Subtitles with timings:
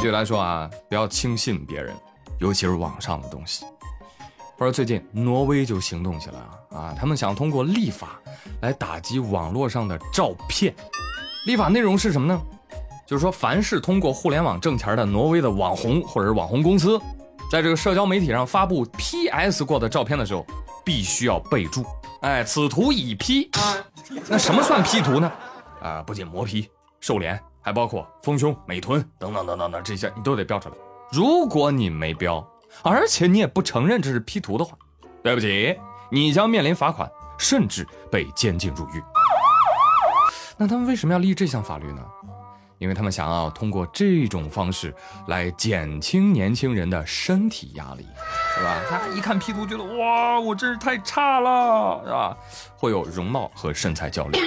[0.00, 1.94] 举来说啊，不要轻信别人，
[2.38, 3.66] 尤其是网上的东西。
[4.56, 8.18] 不是最近挪威就行动起来了啊，他们想通过立法
[8.62, 10.74] 来打击网络上的照片。
[11.44, 12.40] 立法内容是什么呢？
[13.06, 16.98] 就是说，凡是通过互联网挣钱的挪威的网红或者是网红公司，
[17.50, 20.46] 在这个社交媒体上发布 PS 过的照片的时候，
[20.82, 21.84] 必须要备注：
[22.22, 23.50] 哎，此图已 P。
[24.28, 25.30] 那什么算 P 图呢？
[25.82, 26.70] 啊，不仅磨皮、
[27.00, 27.38] 瘦脸。
[27.60, 30.74] 还包括丰胸、美臀等等等等等这些，你都得标出来。
[31.10, 32.46] 如果你没标，
[32.82, 34.76] 而且你也不承认这是 P 图的话，
[35.22, 35.78] 对不起，
[36.10, 39.02] 你将面临罚款，甚至被监禁入狱。
[40.56, 42.02] 那他们为什么要立这项法律呢？
[42.78, 44.94] 因为他们想要通过这种方式
[45.26, 48.06] 来减轻年轻人的身体压力，
[48.56, 48.80] 是吧？
[48.88, 52.34] 他一看 P 图，觉得哇，我真是太差了，是吧？
[52.78, 54.38] 会有容貌和身材焦虑。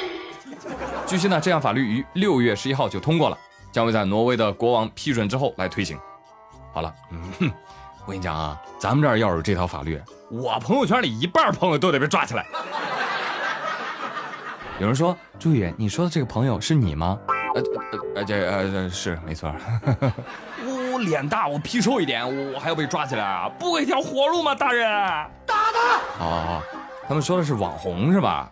[1.05, 3.37] 据悉呢，这项法律于六月十一号就通过了，
[3.71, 5.99] 将会在挪威的国王批准之后来推行。
[6.73, 7.51] 好了，嗯，
[8.05, 12.45] 我跟你讲啊，咱们这儿要是这条法律，我朋友圈里一半朋友都得被抓起来。
[14.79, 17.19] 有人说，朱宇，你说的这个朋友是你吗？
[17.53, 19.53] 呃呃呃，这呃是没错。
[20.65, 23.47] 我脸大，我皮瘦一点，我还要被抓起来啊？
[23.59, 24.89] 不给条活路吗，大人？
[25.45, 25.99] 打他！
[26.17, 26.63] 好好好，
[27.07, 28.49] 他们说的是网红是吧？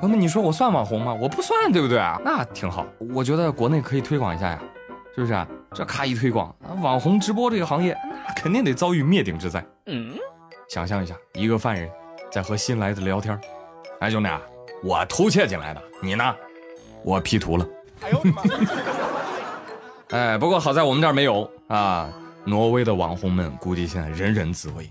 [0.00, 1.12] 朋友们，你说我算网红吗？
[1.12, 2.18] 我不算，对不对啊？
[2.24, 4.58] 那挺好，我觉得国内可以推广一下呀，
[5.14, 5.46] 是不是啊？
[5.74, 7.94] 这咔一推广，网红直播这个行业，
[8.26, 9.62] 那肯定得遭遇灭顶之灾。
[9.86, 10.14] 嗯，
[10.70, 11.86] 想象一下，一个犯人
[12.32, 13.38] 在和新来的聊天，
[14.00, 14.40] 哎，兄弟，啊
[14.82, 16.34] 我偷窃进来的，你呢？
[17.04, 17.66] 我 P 图了。
[18.00, 18.42] 哎呦妈！
[20.16, 22.08] 哎，不过好在我们这儿没有啊。
[22.42, 24.90] 挪威的网红们估计现在人人自危。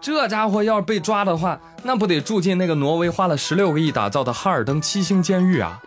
[0.00, 5.78] 这家伙要是被抓的话，那不得住进那个挪威花了十六个亿打造的哈尔登七星监狱啊？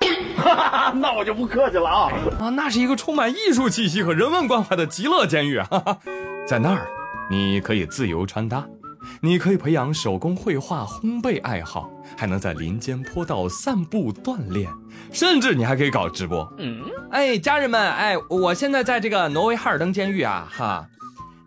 [0.95, 2.11] 那我就不客气了啊！
[2.39, 5.67] 啊，那是一个充满艺术气息和人文关怀的极乐监狱啊！
[6.45, 6.87] 在那儿，
[7.29, 8.63] 你可以自由穿搭，
[9.21, 14.69] 你可以培养手工绘画、烘焙爱好，还能在林间坡道散步锻炼，
[15.11, 16.47] 甚至你还可以搞直播。
[16.57, 16.81] 嗯，
[17.11, 20.85] 哎，家人们，哎，我现在在这个挪威哈尔登监狱啊，哈，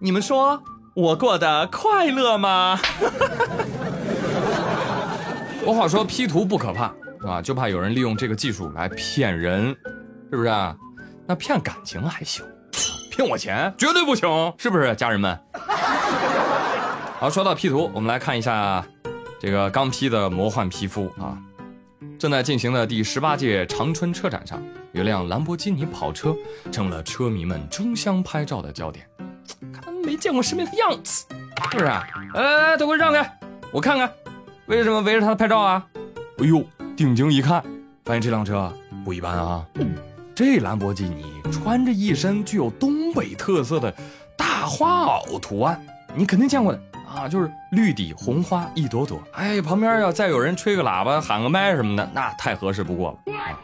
[0.00, 0.60] 你们说。
[0.96, 2.80] 我过得快乐吗？
[5.62, 6.90] 我话说 P 图不可怕
[7.20, 9.76] 啊，就怕有人利用这个技术来骗人，
[10.30, 10.50] 是不是？
[11.26, 12.42] 那骗感情还行，
[13.10, 15.38] 骗我钱绝对不行，是不是家人们？
[17.20, 18.82] 好，说到 P 图，我们来看一下
[19.38, 21.36] 这个刚 P 的魔幻皮肤啊。
[22.18, 26.34] 正在进行的第十八届长春车展上，有辆兰博基尼跑车
[26.72, 29.06] 成了车迷们争相拍照的焦点。
[29.70, 31.26] 看没见过世面的样子，
[31.72, 31.84] 是不是？
[31.84, 32.00] 来
[32.32, 33.38] 来来，都给我让开，
[33.72, 34.08] 我看看，
[34.66, 35.84] 为什么围着他拍照啊？
[36.38, 36.64] 哎呦，
[36.96, 37.60] 定睛一看，
[38.04, 38.72] 发现这辆车
[39.04, 39.66] 不一般啊！
[40.32, 43.92] 这兰博基尼穿着一身具有东北特色的
[44.36, 45.84] 大花袄图案，
[46.14, 46.80] 你肯定见过的
[47.12, 49.20] 啊，就是绿底红花一朵朵。
[49.32, 53.58] 哎，旁边要再有人吹个喇叭、喊个麦什么的，那太合适不过了啊！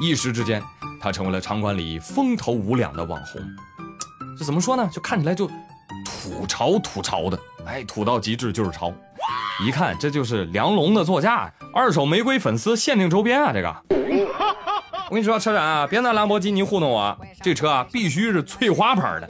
[0.00, 0.62] 一时之间，
[1.02, 3.42] 他成为了场馆里风头无两的网红。
[4.38, 4.88] 这怎么说呢？
[4.90, 5.50] 就看起来就。
[6.32, 8.92] 土潮土潮的，哎，土到极致就是潮，
[9.64, 13.52] 一看这就是梁龙的座驾，二手玫瑰粉丝限定周边啊！
[13.52, 13.74] 这个，
[15.08, 19.28] 我跟你说，车展啊，别拿兰博基尼糊弄我，这车啊必须是翠花牌的，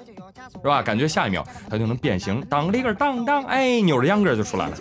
[0.62, 0.80] 是吧？
[0.80, 4.76] 感觉下一秒它就能变形，当里个当当，哎，扭着秧歌就出来了。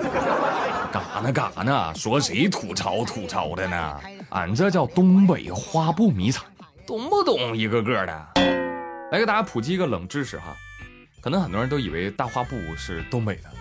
[0.91, 1.31] 干啥呢？
[1.33, 1.93] 干啥呢？
[1.95, 3.99] 说谁土潮土潮的呢？
[4.29, 6.43] 俺这叫东北花布迷彩，
[6.85, 7.57] 懂不懂？
[7.57, 8.27] 一个个的，
[9.11, 10.55] 来给大家普及一个冷知识哈。
[11.21, 13.51] 可能很多人都以为大花布是东北的，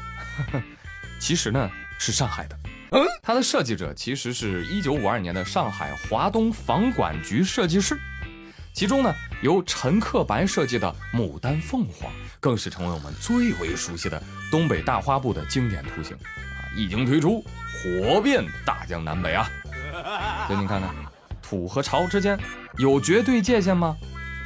[1.21, 2.59] 其实呢是上海的。
[2.93, 7.97] 嗯，它的设计者其实是一九五二年的上海华东房管局设计师，
[8.73, 12.11] 其中呢由陈克白设计的牡丹凤凰，
[12.41, 16.67] 更是成为我们最为熟悉的东北大花布的经典图形啊！
[16.75, 19.49] 一经推出，火遍大江南北啊！
[20.49, 20.93] 所以你看看，
[21.43, 22.37] 土和潮之间
[22.79, 23.97] 有绝对界限吗？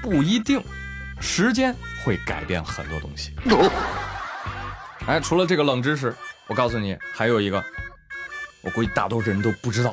[0.02, 0.62] 不一定，
[1.20, 1.74] 时间。
[2.04, 3.32] 会改变很多东西。
[5.06, 6.14] 哎，除了这个冷知识，
[6.46, 7.64] 我告诉你，还有一个，
[8.60, 9.90] 我估计大多数人都不知道。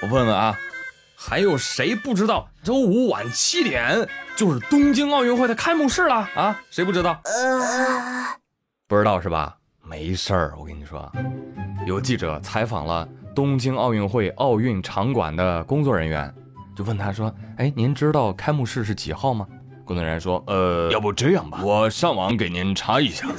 [0.00, 0.56] 我问问啊，
[1.16, 2.48] 还有谁不知道？
[2.62, 6.56] 周五晚七点就是东京奥运会的开幕式了啊？
[6.70, 7.20] 谁不知道？
[8.86, 9.56] 不知道是吧？
[9.82, 11.10] 没事儿，我跟你说，
[11.84, 16.32] 有记者采访了东京奥运会奥运场馆的工作人员，
[16.76, 19.44] 就问他说：“哎，您知道开幕式是几号吗？”
[19.88, 23.26] 工作人员说：“呃，要不这样吧，我上网给您查一下。”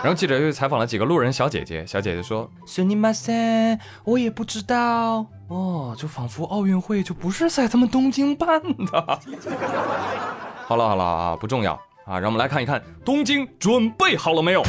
[0.00, 9.20] 然后记者又采访了几个路人小姐姐，小姐姐说：“是你妈塞，我也不知道哦，就仿佛奥运会就不是在咱们东京办的。”
[10.64, 11.74] 好了好了啊，不重要，
[12.06, 14.62] 啊，让我们来看一看东京准备好了没有。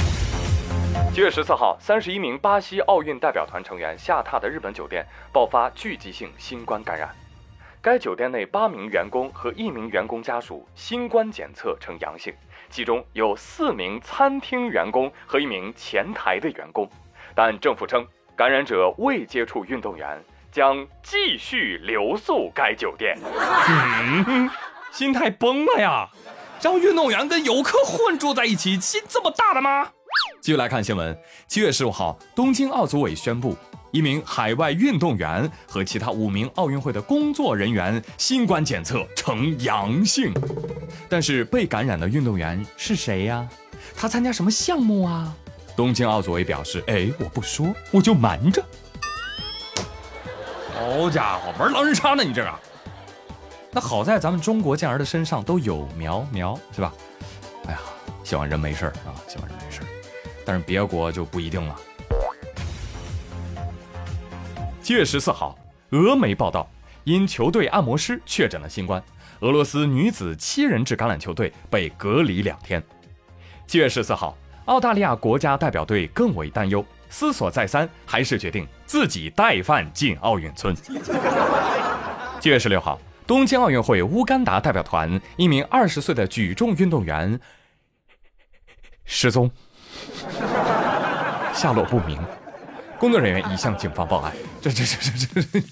[1.13, 7.09] 七月十四号，三十一名巴西奥运代表团成员下榻的日本酒店爆发聚集性新冠感染，
[7.81, 12.33] 该酒店内八名员工和一名员工家属新冠检测呈阳性，
[12.69, 16.89] 其中有四名餐厅员工和一名前台的员工，
[17.33, 18.05] 但政府称
[18.35, 20.21] 感染者未接触运动员，
[20.51, 23.17] 将继续留宿该酒店。
[23.69, 24.49] 嗯，
[24.91, 26.09] 心态崩了呀！
[26.61, 29.89] 让运动员跟游客混住在一起，心这么大的吗？
[30.41, 31.17] 继续来看新闻。
[31.47, 33.55] 七月十五号，东京奥组委宣布，
[33.91, 40.31] 一名海外运动员和其他五名奥运会的工作人员新冠检测呈阳性。
[41.07, 43.47] 但是被感染的运动员是谁呀？
[43.95, 45.33] 他参加什么项目啊？
[45.75, 48.63] 东京奥组委表示：“哎，我不说，我就瞒着。”
[50.73, 52.53] 好家伙，玩狼人杀呢你这个？
[53.71, 56.93] 那好在咱们中国健儿的身上都有苗苗，是吧？
[57.65, 57.79] 哎呀，
[58.23, 59.81] 希望人没事啊，希望人没事
[60.45, 61.75] 但是别国就不一定了。
[64.89, 65.55] 七月十四号，
[65.91, 66.67] 俄媒报道，
[67.03, 68.99] 因球队按摩师确诊了新冠，
[69.41, 72.83] 俄罗斯女子七人制橄榄球队被隔离两天。
[73.67, 80.75] 七月十四号，澳大利亚国家代表队更为担忧，思索再三，还是决定自己带饭进奥运村。
[82.39, 87.39] 七月十六号，东京奥运会乌干达代表团一名二十岁的举重运动员
[89.05, 89.51] 失踪。
[91.53, 92.17] 下落不明，
[92.99, 94.33] 工作人员已向警方报案。
[94.61, 95.63] 这这这这这，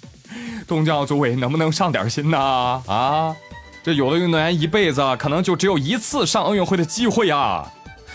[0.66, 2.82] 东京奥组委能不能上点心呐？
[2.88, 3.36] 啊，
[3.84, 7.70] 这有的运动员一辈子可能就只有一次上奥运会的机会呀。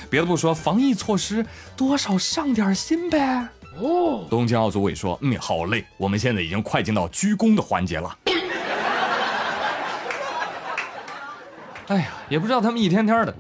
[0.09, 1.45] 别的不说，防疫措施
[1.77, 3.47] 多少上点心呗。
[3.79, 8.19] 哦，东京奥组委说，嗯，好嘞，我们现在已经快进到鞠躬的环节了。
[11.89, 13.35] 哎呀，也不知道他们一天天的。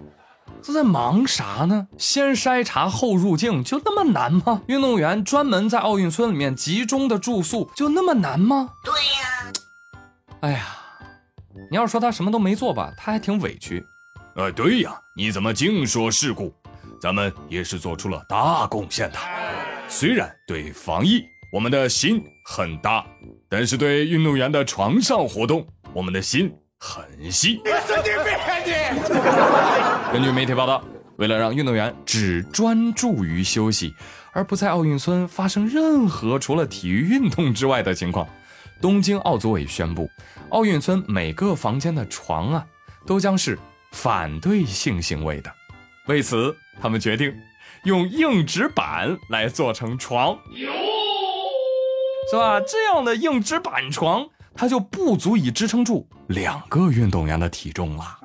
[0.64, 1.88] 都在忙啥呢？
[1.98, 4.62] 先筛查后入境，就那么难吗？
[4.66, 8.70] 运动员专门在奥运村里面集中的住宿，就那么难吗？
[8.84, 9.52] 对呀。
[10.40, 10.66] 哎呀，
[11.70, 13.84] 你要说他什么都没做吧，他还挺委屈。
[14.36, 16.54] 呃，对呀，你怎么净说事故？
[17.00, 19.18] 咱们也是做出了大贡献的。
[19.88, 21.22] 虽然对防疫
[21.52, 23.04] 我们的心很大，
[23.48, 26.52] 但是对运动员的床上活动，我们的心。
[26.84, 27.60] 很细。
[30.12, 30.84] 根据媒体报道，
[31.16, 33.94] 为了让运动员只专注于休息，
[34.32, 38.28] 而不在奥运村发生任何除了体育运动之外的情况，
[38.78, 40.10] 东京奥组委宣布，
[40.50, 42.66] 奥运村每个房间的床啊，
[43.06, 43.58] 都将是
[43.92, 45.50] 反对性行为的。
[46.08, 47.34] 为此，他们决定
[47.84, 50.36] 用硬纸板来做成床，
[52.30, 52.60] 是吧？
[52.60, 54.28] 这样的硬纸板床。
[54.54, 58.18] 它就不足以支撑住两个运动员的体重了。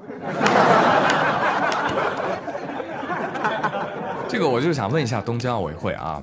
[4.29, 6.21] 这个我就想问一下东京奥委会啊，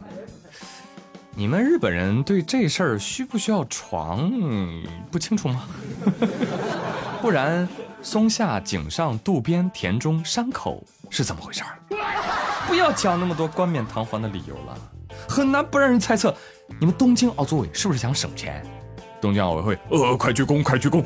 [1.34, 4.30] 你们日本人对这事儿需不需要床
[5.10, 5.64] 不清楚吗？
[7.22, 7.66] 不然
[8.02, 11.78] 松下、井上、渡边、田中、山口是怎么回事儿？
[12.68, 14.78] 不要讲那么多冠冕堂皇的理由了，
[15.28, 16.34] 很难不让人猜测
[16.78, 18.64] 你们东京奥组委是不是想省钱。
[19.20, 21.02] 东京奥委会，呃，快鞠躬，快鞠躬！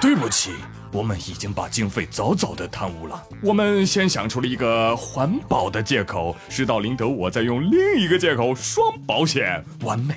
[0.00, 0.54] 对不起，
[0.94, 3.20] 我们已经把经费早早的贪污了。
[3.42, 10.14] 我们先想出了一个环保的借口，事到临头，我再用另一个借口，双保险，完美。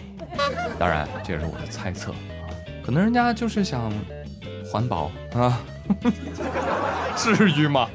[0.77, 2.53] 当然，这也是我的猜测啊，
[2.85, 3.91] 可能人家就是想
[4.71, 5.59] 环保啊，
[7.17, 7.89] 至于吗？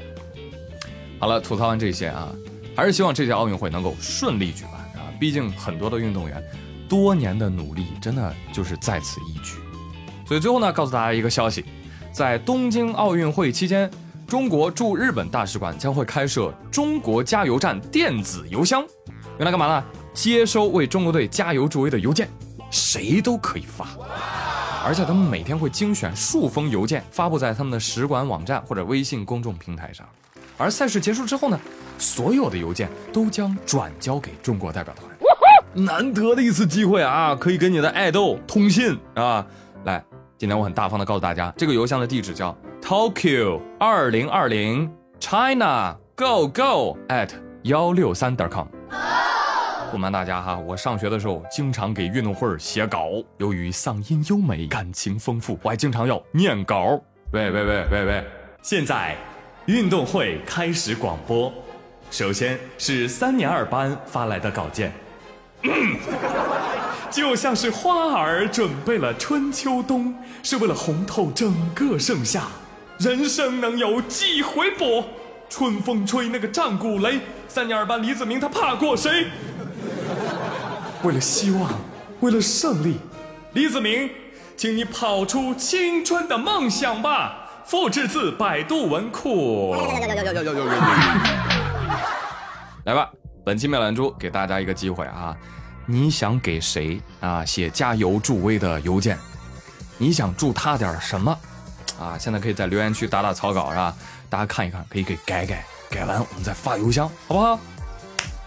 [1.19, 2.27] 好了，吐槽完这些啊，
[2.75, 6.43] 还是希望这届奥运会能够顺利举办啊，毕竟很多的运动员。
[6.89, 9.55] 多年的努力真的就是在此一举，
[10.27, 11.63] 所以最后呢，告诉大家一个消息，
[12.13, 13.89] 在东京奥运会期间，
[14.27, 18.81] 中国驻日本大使馆将会开设中国加油站电子邮箱，
[19.39, 19.83] 用来干嘛呢？
[20.13, 22.29] 接收为中国队加油助威的邮件，
[22.69, 23.87] 谁都可以发，
[24.85, 30.07] 而且他们每天会精选数封邮件发布在他们的使馆网站或者微信公众平台上，
[30.55, 31.59] 而赛事结束之后呢，
[31.97, 35.09] 所有的邮件都将转交给中国代表团。
[35.73, 39.43] 难得的一次机会啊，可以跟你的爱豆通信啊！
[39.85, 40.03] 来，
[40.43, 47.29] 今天我很大方的告诉大家，这个邮箱的地址叫 Tokyo 二零二零 China Go Go at
[47.61, 48.67] 幺六三点 com。
[49.89, 53.07] 不瞒大家哈，我上学的时候经常给运动会写稿，
[53.37, 57.01] 由于嗓音优美、感情丰富，我还经常要念稿。
[57.31, 58.23] 喂喂喂喂喂！
[58.61, 59.15] 现在
[59.67, 61.53] 运动会开始广播，
[62.11, 64.91] 首先是三年二班发来的稿件。
[67.13, 72.47] 就像是花儿准备了春秋冬，是为了红透整个盛夏。
[72.97, 75.05] 人生能有几回搏？
[75.47, 79.27] 春风吹那个战鼓擂，三年二班李子明他怕过谁？
[81.03, 81.69] 为了希望，
[82.21, 82.97] 为了胜利，
[83.53, 84.09] 李子明，
[84.57, 87.41] 请你跑出青春的梦想吧。
[87.63, 89.75] 复制自百度文库。
[92.85, 93.11] 来吧，
[93.45, 95.37] 本期妙兰珠给大家一个机会啊，
[95.85, 99.17] 你想给谁啊写加油助威的邮件？
[99.97, 101.37] 你想祝他点什么？
[101.99, 103.95] 啊，现在可以在留言区打打草稿是吧？
[104.29, 107.59] 大家看一看，可以给改改，改完我们再发邮箱，好不好？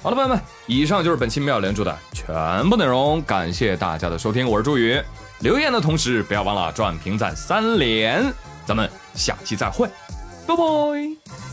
[0.02, 5.00] 好了，朋友们，以上就是本期妙连珠的全部内容，感谢大家的收听，我是朱宇。
[5.40, 8.33] 留言的同时不要忘了转评赞三连，
[8.64, 9.88] 咱们下期再会，
[10.47, 11.46] 拜拜。